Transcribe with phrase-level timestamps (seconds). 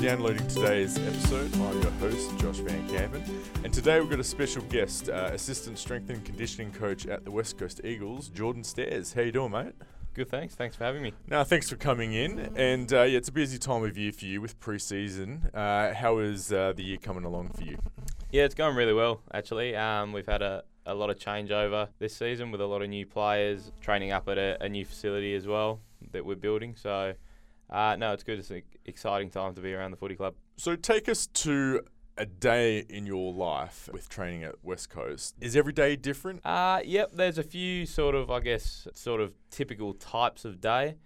[0.00, 1.52] downloading today's episode.
[1.56, 3.22] I'm your host, Josh Van Campen,
[3.64, 7.30] and today we've got a special guest, uh, assistant strength and conditioning coach at the
[7.30, 9.12] West Coast Eagles, Jordan Stares.
[9.12, 9.74] How you doing, mate?
[10.14, 10.54] Good, thanks.
[10.54, 11.12] Thanks for having me.
[11.28, 14.24] Now, thanks for coming in, and uh, yeah, it's a busy time of year for
[14.24, 15.50] you with pre-season.
[15.52, 17.76] Uh, how is uh, the year coming along for you?
[18.32, 19.76] Yeah, it's going really well actually.
[19.76, 23.04] Um, we've had a, a lot of changeover this season with a lot of new
[23.04, 25.80] players training up at a, a new facility as well
[26.12, 26.74] that we're building.
[26.74, 27.12] So,
[27.70, 28.38] uh, no, it's good.
[28.38, 30.34] It's an exciting time to be around the footy club.
[30.56, 31.82] So, take us to
[32.16, 35.34] a day in your life with training at West Coast.
[35.40, 36.44] Is every day different?
[36.44, 40.96] Uh, yep, there's a few sort of, I guess, sort of typical types of day.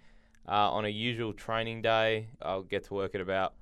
[0.47, 3.53] Uh, on a usual training day, I'll get to work at about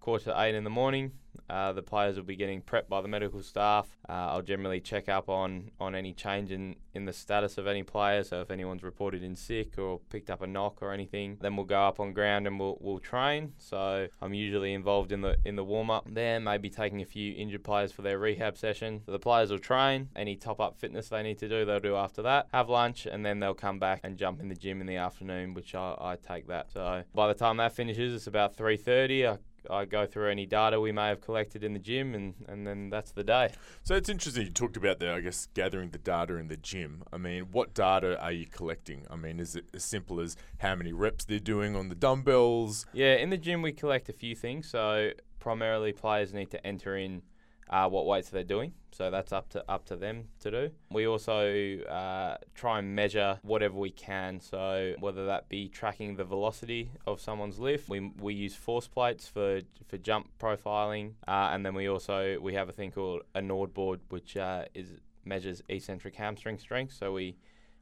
[0.00, 1.12] quarter to eight in the morning.
[1.48, 3.88] Uh, the players will be getting prepped by the medical staff.
[4.08, 7.82] Uh, I'll generally check up on, on any change in, in the status of any
[7.82, 8.24] player.
[8.24, 11.66] So if anyone's reported in sick or picked up a knock or anything, then we'll
[11.66, 13.52] go up on ground and we'll, we'll train.
[13.58, 17.34] So I'm usually involved in the in the warm up there, maybe taking a few
[17.34, 19.02] injured players for their rehab session.
[19.06, 20.08] So the players will train.
[20.16, 22.48] Any top up fitness they need to do, they'll do after that.
[22.52, 25.54] Have lunch and then they'll come back and jump in the gym in the afternoon,
[25.54, 26.70] which I, I take that.
[26.72, 29.32] So by the time that finishes, it's about 3:30.
[29.32, 29.38] I
[29.70, 32.90] I go through any data we may have collected in the gym, and, and then
[32.90, 33.50] that's the day.
[33.82, 37.02] So it's interesting you talked about the, I guess, gathering the data in the gym.
[37.12, 39.06] I mean, what data are you collecting?
[39.10, 42.86] I mean, is it as simple as how many reps they're doing on the dumbbells?
[42.92, 44.68] Yeah, in the gym we collect a few things.
[44.68, 47.22] So primarily players need to enter in
[47.68, 48.72] uh, what weights they're doing.
[48.92, 50.70] So that's up to up to them to do.
[50.90, 54.40] We also uh, try and measure whatever we can.
[54.40, 59.28] So whether that be tracking the velocity of someone's lift, we, we use force plates
[59.28, 63.40] for for jump profiling, uh, and then we also we have a thing called a
[63.40, 64.88] NORD board, which uh, is
[65.24, 66.94] measures eccentric hamstring strength.
[66.94, 67.36] So we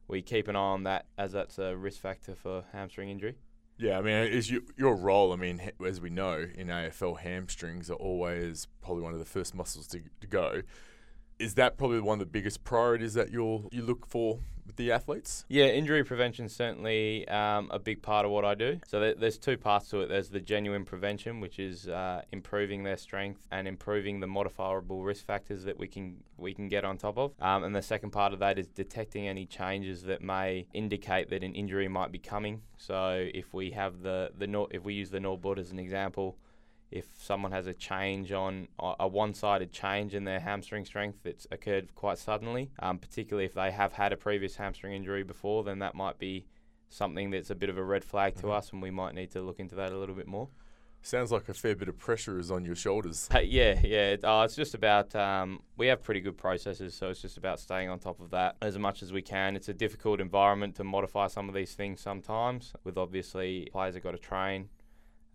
[0.08, 3.36] we keep an eye on that as that's a risk factor for hamstring injury.
[3.76, 5.32] Yeah, I mean, is your your role?
[5.32, 9.54] I mean, as we know in AFL, hamstrings are always probably one of the first
[9.54, 10.62] muscles to, to go.
[11.38, 14.92] Is that probably one of the biggest priorities that you'll you look for with the
[14.92, 15.44] athletes?
[15.48, 18.80] Yeah, injury prevention is certainly um, a big part of what I do.
[18.86, 20.08] So th- there's two parts to it.
[20.08, 25.26] There's the genuine prevention, which is uh, improving their strength and improving the modifiable risk
[25.26, 27.32] factors that we can we can get on top of.
[27.40, 31.44] Um, and the second part of that is detecting any changes that may indicate that
[31.44, 32.62] an injury might be coming.
[32.76, 36.36] So if we have the the if we use the NORD board as an example
[36.94, 41.92] if someone has a change on a one-sided change in their hamstring strength that's occurred
[41.96, 45.96] quite suddenly, um, particularly if they have had a previous hamstring injury before, then that
[45.96, 46.46] might be
[46.88, 48.46] something that's a bit of a red flag mm-hmm.
[48.46, 50.48] to us, and we might need to look into that a little bit more.
[51.02, 53.28] Sounds like a fair bit of pressure is on your shoulders.
[53.32, 54.16] Hey, yeah, yeah.
[54.22, 57.90] Uh, it's just about um, we have pretty good processes, so it's just about staying
[57.90, 59.56] on top of that as much as we can.
[59.56, 62.72] It's a difficult environment to modify some of these things sometimes.
[62.84, 64.68] With obviously players have got to train,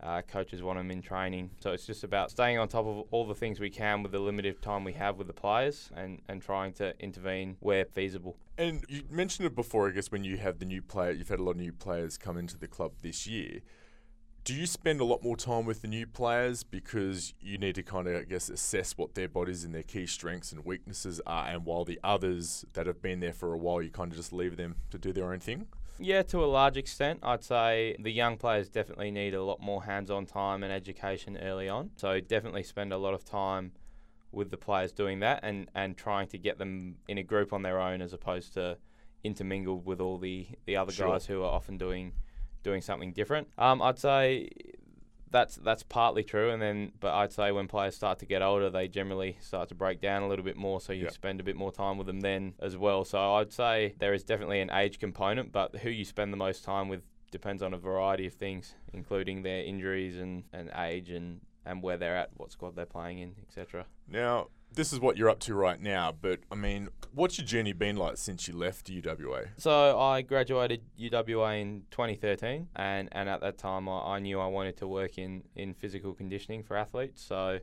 [0.02, 1.50] uh, coaches want them in training.
[1.60, 4.18] So it's just about staying on top of all the things we can with the
[4.18, 8.36] limited time we have with the players and, and trying to intervene where feasible.
[8.56, 11.38] And you mentioned it before, I guess, when you have the new player, you've had
[11.38, 13.60] a lot of new players come into the club this year.
[14.42, 17.82] Do you spend a lot more time with the new players because you need to
[17.82, 21.46] kind of, I guess, assess what their bodies and their key strengths and weaknesses are,
[21.46, 24.32] and while the others that have been there for a while, you kind of just
[24.32, 25.66] leave them to do their own thing?
[25.98, 27.20] Yeah, to a large extent.
[27.22, 31.36] I'd say the young players definitely need a lot more hands on time and education
[31.36, 31.90] early on.
[31.96, 33.72] So, definitely spend a lot of time
[34.32, 37.62] with the players doing that and, and trying to get them in a group on
[37.62, 38.78] their own as opposed to
[39.22, 41.08] intermingled with all the, the other sure.
[41.08, 42.12] guys who are often doing
[42.62, 43.48] doing something different.
[43.58, 44.48] Um, I'd say
[45.30, 48.70] that's that's partly true, and then but I'd say when players start to get older,
[48.70, 50.80] they generally start to break down a little bit more.
[50.80, 51.12] So you yep.
[51.12, 53.04] spend a bit more time with them then as well.
[53.04, 56.64] So I'd say there is definitely an age component, but who you spend the most
[56.64, 61.40] time with depends on a variety of things, including their injuries and, and age and
[61.64, 63.84] and where they're at, what squad they're playing in, etc.
[64.08, 67.72] Now, this is what you're up to right now, but I mean, what's your journey
[67.72, 69.48] been like since you left UWA?
[69.56, 74.46] So I graduated UWA in 2013, and, and at that time I, I knew I
[74.46, 77.22] wanted to work in, in physical conditioning for athletes.
[77.22, 77.58] So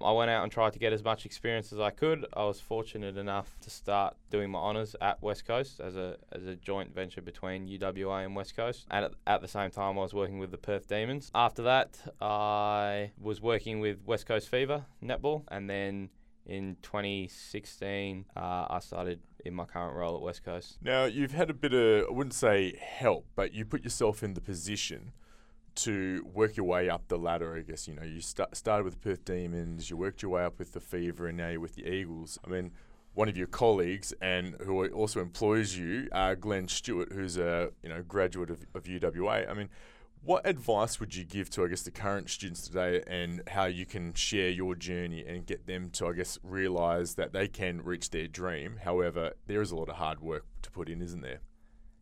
[0.00, 2.26] I went out and tried to get as much experience as I could.
[2.34, 6.44] I was fortunate enough to start doing my honours at West Coast as a as
[6.46, 8.86] a joint venture between UWA and West Coast.
[8.90, 11.30] And at, at the same time, I was working with the Perth Demons.
[11.34, 16.10] After that, I was working with West Coast Fever netball, and then
[16.46, 20.78] in 2016, uh, I started in my current role at West Coast.
[20.82, 24.34] Now, you've had a bit of, I wouldn't say help, but you put yourself in
[24.34, 25.12] the position
[25.76, 27.86] to work your way up the ladder, I guess.
[27.86, 30.80] You know, you st- started with Perth Demons, you worked your way up with the
[30.80, 32.38] Fever, and now you're with the Eagles.
[32.44, 32.72] I mean,
[33.14, 37.88] one of your colleagues and who also employs you, uh, Glenn Stewart, who's a you
[37.88, 39.48] know graduate of, of UWA.
[39.48, 39.68] I mean,
[40.22, 43.86] What advice would you give to, I guess, the current students today and how you
[43.86, 48.10] can share your journey and get them to, I guess, realize that they can reach
[48.10, 48.78] their dream?
[48.82, 51.40] However, there is a lot of hard work to put in, isn't there?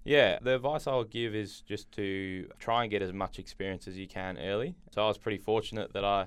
[0.04, 3.98] Yeah, the advice I'll give is just to try and get as much experience as
[3.98, 4.74] you can early.
[4.90, 6.26] So I was pretty fortunate that I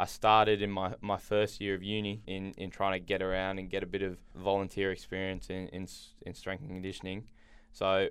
[0.00, 3.58] I started in my, my first year of uni in, in trying to get around
[3.58, 5.88] and get a bit of volunteer experience in, in,
[6.22, 7.24] in strength and conditioning.
[7.72, 8.08] So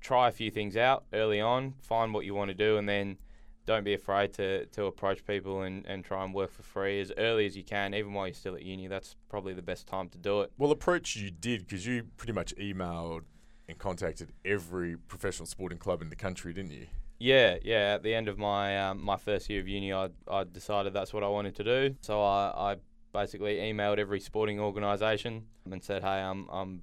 [0.00, 3.18] try a few things out early on, find what you want to do, and then
[3.66, 7.12] don't be afraid to, to approach people and, and try and work for free as
[7.18, 8.88] early as you can, even while you're still at uni.
[8.88, 10.50] That's probably the best time to do it.
[10.58, 13.22] Well, approach you did because you pretty much emailed
[13.68, 16.86] and contacted every professional sporting club in the country, didn't you?
[17.18, 17.94] Yeah, yeah.
[17.94, 21.12] At the end of my um, my first year of uni, I, I decided that's
[21.12, 21.94] what I wanted to do.
[22.00, 22.76] So I, I
[23.12, 26.82] basically emailed every sporting organisation and said, hey, I'm, I'm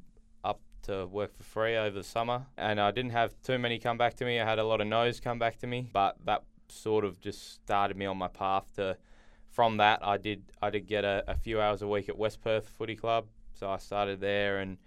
[0.87, 2.47] to work for free over the summer.
[2.57, 4.39] And I didn't have too many come back to me.
[4.39, 7.53] I had a lot of no's come back to me, but that sort of just
[7.53, 8.97] started me on my path to.
[9.49, 12.41] From that, I did I did get a, a few hours a week at West
[12.41, 13.25] Perth Footy Club.
[13.53, 14.77] So I started there and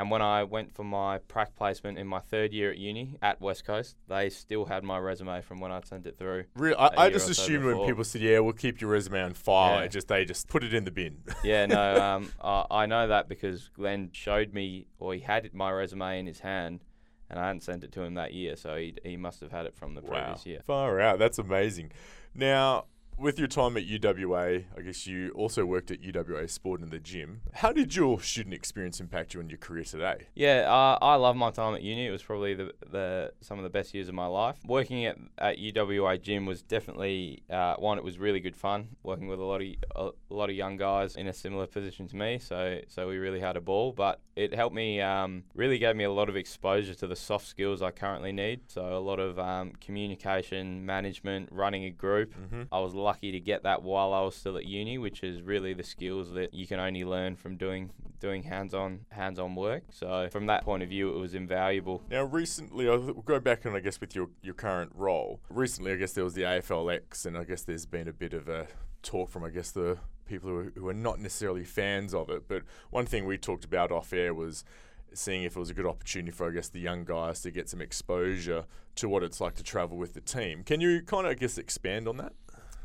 [0.00, 3.38] and when I went for my prac placement in my third year at uni at
[3.38, 6.44] West Coast, they still had my resume from when I sent it through.
[6.56, 9.82] Really, I, I just assumed when people said, "Yeah, we'll keep your resume on file,"
[9.82, 9.88] yeah.
[9.88, 11.18] just they just put it in the bin.
[11.44, 15.70] yeah, no, um, I, I know that because Glenn showed me, or he had my
[15.70, 16.80] resume in his hand,
[17.28, 19.66] and I hadn't sent it to him that year, so he he must have had
[19.66, 20.12] it from the wow.
[20.12, 20.60] previous year.
[20.66, 21.92] Far out, that's amazing.
[22.34, 22.86] Now,
[23.20, 26.98] with your time at UWA, I guess you also worked at UWA Sport in the
[26.98, 27.42] gym.
[27.52, 30.28] How did your student experience impact you in your career today?
[30.34, 32.06] Yeah, uh, I love my time at uni.
[32.06, 34.56] It was probably the, the some of the best years of my life.
[34.66, 37.98] Working at, at UWA gym was definitely uh, one.
[37.98, 38.88] It was really good fun.
[39.02, 42.16] Working with a lot of a lot of young guys in a similar position to
[42.16, 43.92] me, so so we really had a ball.
[43.92, 47.46] But it helped me, um, really gave me a lot of exposure to the soft
[47.46, 48.60] skills I currently need.
[48.68, 52.34] So a lot of um, communication, management, running a group.
[52.34, 52.62] Mm-hmm.
[52.72, 55.74] I was lucky to get that while I was still at uni, which is really
[55.74, 57.90] the skills that you can only learn from doing
[58.20, 59.84] doing hands-on hands-on work.
[59.90, 62.02] So from that point of view, it was invaluable.
[62.10, 65.40] Now, recently, I'll go back and I guess with your your current role.
[65.48, 68.48] Recently, I guess there was the AFLX, and I guess there's been a bit of
[68.48, 68.66] a
[69.02, 72.46] talk from I guess the people who are, who are not necessarily fans of it.
[72.46, 74.64] But one thing we talked about off air was
[75.12, 77.68] seeing if it was a good opportunity for, I guess, the young guys to get
[77.68, 78.64] some exposure
[78.96, 80.62] to what it's like to travel with the team.
[80.62, 82.32] Can you kind of, I guess, expand on that?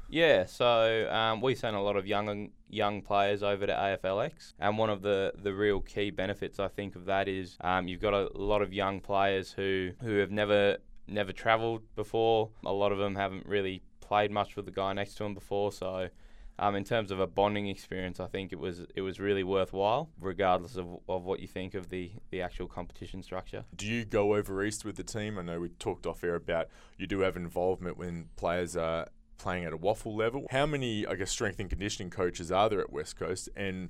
[0.10, 4.78] Yeah, so um, we sent a lot of young young players over to AFLX, and
[4.78, 8.14] one of the, the real key benefits I think of that is um, you've got
[8.14, 12.50] a lot of young players who who have never never travelled before.
[12.66, 15.72] A lot of them haven't really played much with the guy next to them before,
[15.72, 16.10] so
[16.58, 20.10] um, in terms of a bonding experience, I think it was it was really worthwhile,
[20.20, 23.66] regardless of, of what you think of the, the actual competition structure.
[23.76, 25.38] Do you go over east with the team?
[25.38, 29.66] I know we talked off air about you do have involvement when players are playing
[29.66, 30.48] at a WAFL level.
[30.52, 33.90] How many, I guess, strength and conditioning coaches are there at West Coast, and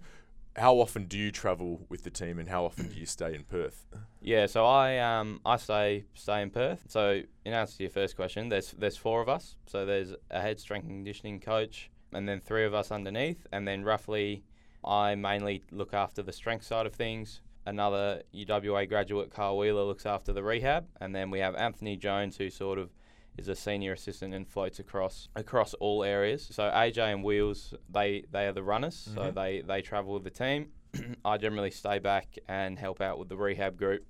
[0.55, 3.43] how often do you travel with the team, and how often do you stay in
[3.43, 3.85] Perth?
[4.21, 6.85] Yeah, so I um I stay stay in Perth.
[6.87, 9.55] So in answer to your first question, there's there's four of us.
[9.67, 13.67] So there's a head strength and conditioning coach, and then three of us underneath, and
[13.67, 14.43] then roughly
[14.83, 17.41] I mainly look after the strength side of things.
[17.67, 22.37] Another UWA graduate, Carl Wheeler, looks after the rehab, and then we have Anthony Jones,
[22.37, 22.91] who sort of
[23.37, 26.47] is a senior assistant and floats across across all areas.
[26.51, 29.17] So AJ and Wheels, they they are the runners, mm-hmm.
[29.17, 30.69] so they they travel with the team.
[31.25, 34.05] I generally stay back and help out with the rehab group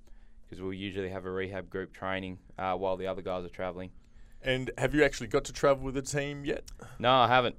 [0.46, 3.90] because we'll usually have a rehab group training uh, while the other guys are traveling.
[4.42, 6.64] And have you actually got to travel with the team yet?
[6.98, 7.56] No, I haven't.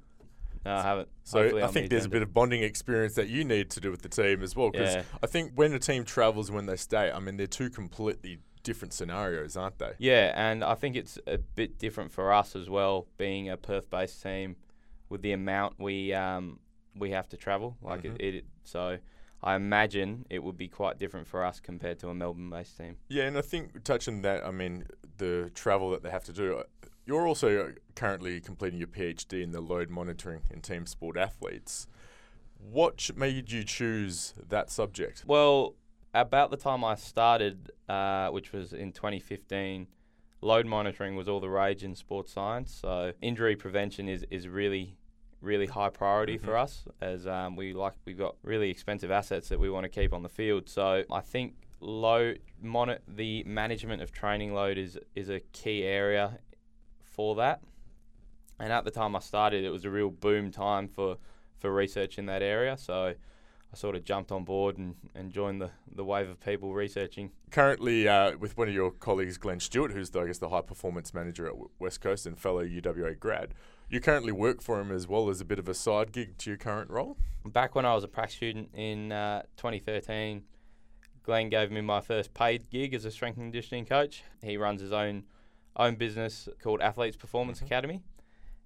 [0.64, 1.08] No, I haven't.
[1.24, 3.80] So Hopefully I think the there's a bit of bonding experience that you need to
[3.80, 4.70] do with the team as well.
[4.70, 5.02] Because yeah.
[5.22, 8.92] I think when a team travels when they stay, I mean, they're two completely different
[8.92, 9.92] scenarios, aren't they?
[9.98, 14.22] Yeah, and I think it's a bit different for us as well, being a Perth-based
[14.22, 14.56] team,
[15.08, 16.58] with the amount we um,
[17.02, 17.76] we have to travel.
[17.82, 18.26] Like mm-hmm.
[18.26, 18.98] it, it, so.
[19.40, 22.96] I imagine it would be quite different for us compared to a Melbourne-based team.
[23.08, 24.84] Yeah, and I think touching that, I mean,
[25.18, 26.64] the travel that they have to do.
[27.06, 31.86] You're also currently completing your PhD in the load monitoring in team sport athletes.
[32.58, 35.22] What made you choose that subject?
[35.24, 35.76] Well,
[36.14, 39.86] about the time I started, uh, which was in 2015,
[40.40, 42.78] load monitoring was all the rage in sports science.
[42.80, 44.98] So injury prevention is, is really
[45.40, 46.44] really high priority mm-hmm.
[46.44, 49.88] for us as um, we like we've got really expensive assets that we want to
[49.88, 50.68] keep on the field.
[50.68, 56.38] So I think load mon- the management of training load is is a key area
[57.02, 57.60] for that.
[58.60, 61.16] And at the time I started, it was a real boom time for
[61.58, 62.76] for research in that area.
[62.76, 63.14] So
[63.72, 67.30] I sort of jumped on board and, and joined the, the wave of people researching.
[67.50, 70.62] Currently, uh, with one of your colleagues, Glenn Stewart, who's the, I guess the high
[70.62, 73.52] performance manager at West Coast and fellow UWA grad,
[73.90, 76.50] you currently work for him as well as a bit of a side gig to
[76.50, 77.18] your current role.
[77.44, 80.44] Back when I was a prac student in uh, 2013,
[81.22, 84.22] Glenn gave me my first paid gig as a strength and conditioning coach.
[84.42, 85.24] He runs his own
[85.76, 87.66] own business called Athletes Performance mm-hmm.
[87.66, 88.02] Academy,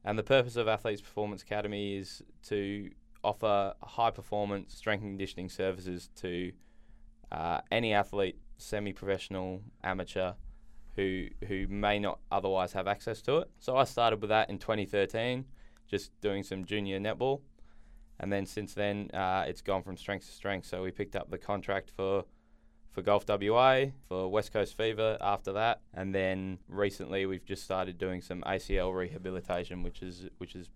[0.04, 2.90] and the purpose of Athletes Performance Academy is to
[3.24, 6.52] offer high performance strength and conditioning services to
[7.30, 10.32] uh, any athlete, semi professional, amateur,
[10.96, 13.50] who who may not otherwise have access to it.
[13.58, 15.44] So I started with that in 2013,
[15.88, 17.40] just doing some junior netball,
[18.20, 20.66] and then since then uh, it's gone from strength to strength.
[20.66, 22.24] So we picked up the contract for
[22.90, 27.96] for Golf WA, for West Coast Fever after that, and then recently we've just started
[27.96, 30.68] doing some ACL rehabilitation, which is which is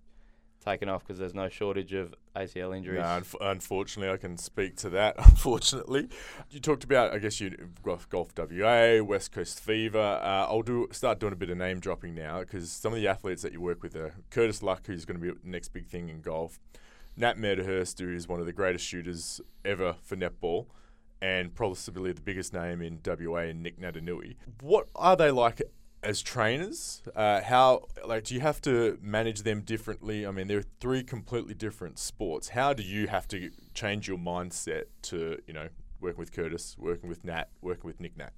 [0.66, 2.99] taken off because there's no shortage of ACL injuries.
[2.99, 5.14] No, unf- unfortunately, I can speak to that.
[5.18, 6.08] Unfortunately,
[6.50, 9.99] you talked about, I guess you golf, golf WA, West Coast Fever.
[9.99, 13.06] Uh, I'll do start doing a bit of name dropping now because some of the
[13.06, 15.87] athletes that you work with are Curtis Luck, who's going to be the next big
[15.87, 16.58] thing in golf.
[17.16, 20.66] Nat Medhurst, who is one of the greatest shooters ever for netball,
[21.23, 24.37] and possibly the biggest name in WA, and Nick Naitanui.
[24.61, 25.62] What are they like
[26.06, 30.25] as trainers, uh, how like do you have to manage them differently?
[30.25, 32.50] I mean, they're three completely different sports.
[32.50, 35.68] How do you have to change your mindset to you know
[36.00, 38.32] working with Curtis, working with Nat, working with Nick Nat?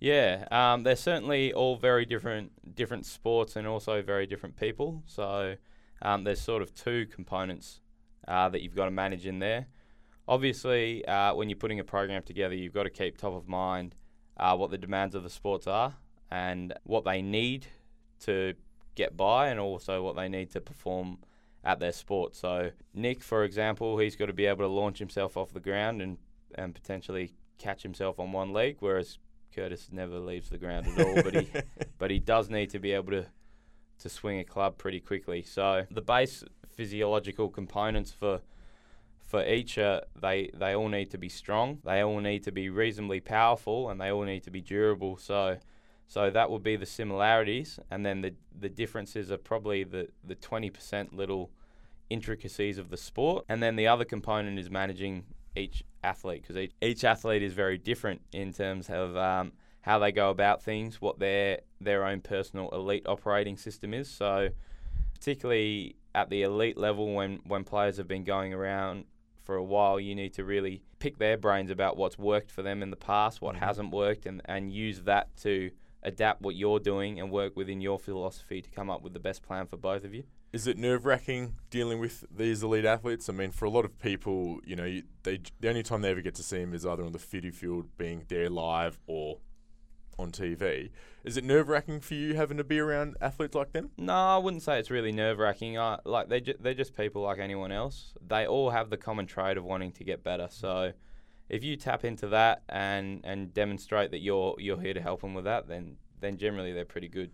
[0.00, 5.02] Yeah, um, they're certainly all very different different sports and also very different people.
[5.06, 5.56] So
[6.00, 7.80] um, there's sort of two components
[8.26, 9.66] uh, that you've got to manage in there.
[10.26, 13.94] Obviously, uh, when you're putting a program together, you've got to keep top of mind
[14.38, 15.96] uh, what the demands of the sports are
[16.32, 17.66] and what they need
[18.18, 18.54] to
[18.94, 21.18] get by and also what they need to perform
[21.62, 22.34] at their sport.
[22.34, 26.00] So Nick, for example, he's got to be able to launch himself off the ground
[26.00, 26.16] and,
[26.54, 29.18] and potentially catch himself on one leg, whereas
[29.54, 31.22] Curtis never leaves the ground at all.
[31.22, 31.48] but he
[31.98, 33.26] but he does need to be able to
[33.98, 35.42] to swing a club pretty quickly.
[35.42, 38.40] So the base physiological components for
[39.20, 41.80] for each uh, they they all need to be strong.
[41.84, 45.18] They all need to be reasonably powerful, and they all need to be durable.
[45.18, 45.58] So
[46.08, 50.34] so that would be the similarities, and then the the differences are probably the the
[50.34, 51.50] twenty percent little
[52.10, 55.24] intricacies of the sport, and then the other component is managing
[55.56, 60.12] each athlete because each, each athlete is very different in terms of um, how they
[60.12, 64.08] go about things, what their their own personal elite operating system is.
[64.08, 64.48] So
[65.14, 69.04] particularly at the elite level, when when players have been going around
[69.42, 72.82] for a while, you need to really pick their brains about what's worked for them
[72.82, 73.64] in the past, what mm-hmm.
[73.64, 75.70] hasn't worked, and, and use that to
[76.02, 79.42] adapt what you're doing and work within your philosophy to come up with the best
[79.42, 80.24] plan for both of you.
[80.52, 83.28] Is it nerve wracking dealing with these elite athletes?
[83.28, 86.20] I mean, for a lot of people, you know, they the only time they ever
[86.20, 89.38] get to see them is either on the fitty field, being there live, or
[90.18, 90.90] on TV.
[91.24, 93.90] Is it nerve wracking for you having to be around athletes like them?
[93.96, 95.78] No, I wouldn't say it's really nerve wracking.
[95.78, 98.12] Uh, like they ju- they're just people like anyone else.
[98.20, 100.48] They all have the common trait of wanting to get better.
[100.50, 100.92] So
[101.52, 105.04] if you tap into that and and demonstrate that you're you're here to mm.
[105.04, 107.30] help them with that, then then generally they're pretty good.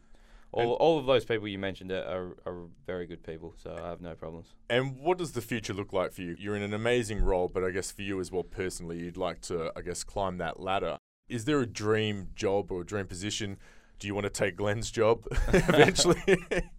[0.50, 3.88] All, all of those people you mentioned are, are, are, very good people, so I
[3.90, 4.54] have no problems.
[4.70, 6.36] And what does the future look like for you?
[6.38, 9.42] You're in an amazing role, but I guess for you as well personally, you'd like
[9.42, 10.96] to, I guess, climb that ladder.
[11.28, 13.58] Is there a dream job or a dream position?
[13.98, 16.38] Do you want to take Glenn's job eventually?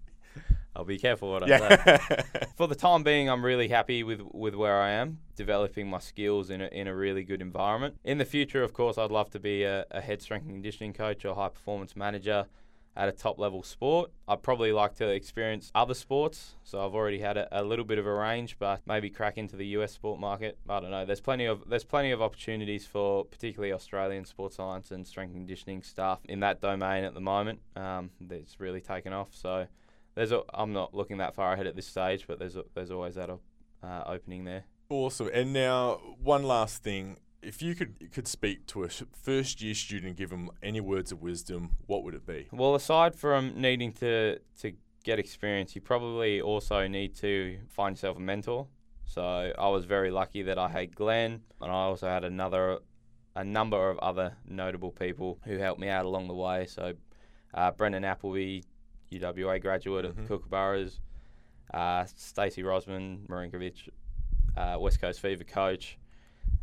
[0.80, 1.98] I'll be careful what I yeah.
[1.98, 2.24] say.
[2.56, 6.50] For the time being, I'm really happy with, with where I am, developing my skills
[6.50, 7.98] in a, in a really good environment.
[8.06, 10.94] In the future, of course, I'd love to be a, a head strength and conditioning
[10.94, 12.46] coach or high performance manager
[12.96, 14.10] at a top level sport.
[14.26, 16.56] I'd probably like to experience other sports.
[16.64, 19.58] So I've already had a, a, little bit of a range, but maybe crack into
[19.58, 20.58] the US sport market.
[20.70, 21.06] I don't know.
[21.06, 25.42] There's plenty of there's plenty of opportunities for particularly Australian sports science and strength and
[25.42, 27.60] conditioning staff in that domain at the moment.
[27.76, 29.30] Um, it's really taken off.
[29.34, 29.68] So
[30.20, 32.92] there's a, I'm not looking that far ahead at this stage, but there's a, there's
[32.92, 34.66] always that uh, opening there.
[34.90, 35.30] Awesome.
[35.34, 37.18] And now one last thing.
[37.42, 41.14] If you could could speak to a first year student, and give them any words
[41.14, 42.50] of wisdom, what would it be?
[42.52, 44.74] Well, aside from needing to to
[45.06, 48.68] get experience, you probably also need to find yourself a mentor.
[49.06, 52.80] So I was very lucky that I had Glenn, and I also had another
[53.36, 56.66] a number of other notable people who helped me out along the way.
[56.66, 56.96] So
[57.54, 58.64] uh, Brendan Appleby,
[59.12, 60.22] UWA graduate mm-hmm.
[60.22, 61.00] of Kookaburras,
[61.74, 63.90] uh, Stacey Rosman, Marinkovic,
[64.58, 65.98] uh, West Coast Fever coach,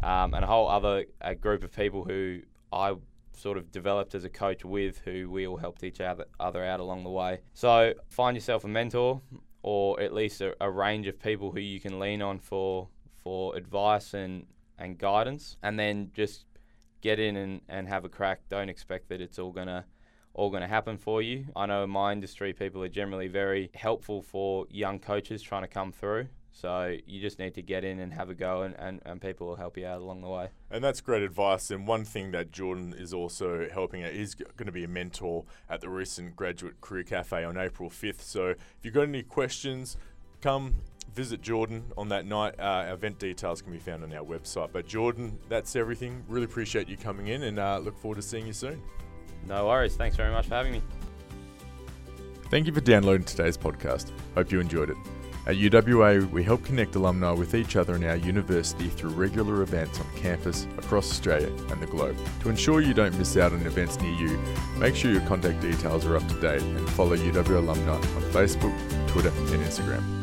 [0.02, 2.40] um, and a whole other a group of people who
[2.72, 2.94] I
[3.32, 6.80] sort of developed as a coach with, who we all helped each other, other out
[6.80, 7.40] along the way.
[7.54, 9.20] So find yourself a mentor,
[9.62, 12.88] or at least a, a range of people who you can lean on for
[13.22, 14.46] for advice and,
[14.78, 16.44] and guidance, and then just
[17.00, 18.40] get in and, and have a crack.
[18.48, 19.84] Don't expect that it's all gonna
[20.36, 21.46] all going to happen for you.
[21.56, 25.68] I know in my industry, people are generally very helpful for young coaches trying to
[25.68, 26.28] come through.
[26.52, 29.46] So you just need to get in and have a go, and, and, and people
[29.46, 30.48] will help you out along the way.
[30.70, 31.70] And that's great advice.
[31.70, 35.44] And one thing that Jordan is also helping out is going to be a mentor
[35.68, 38.22] at the recent Graduate Career Cafe on April 5th.
[38.22, 39.98] So if you've got any questions,
[40.40, 40.76] come
[41.14, 42.58] visit Jordan on that night.
[42.58, 44.70] Uh, event details can be found on our website.
[44.72, 46.24] But Jordan, that's everything.
[46.26, 48.82] Really appreciate you coming in and uh, look forward to seeing you soon.
[49.48, 49.96] No worries.
[49.96, 50.82] Thanks very much for having me.
[52.50, 54.12] Thank you for downloading today's podcast.
[54.34, 54.96] Hope you enjoyed it.
[55.46, 60.00] At UWA, we help connect alumni with each other in our university through regular events
[60.00, 62.16] on campus, across Australia and the globe.
[62.42, 64.40] To ensure you don't miss out on events near you,
[64.76, 68.76] make sure your contact details are up to date and follow UW Alumni on Facebook,
[69.08, 70.15] Twitter, and Instagram.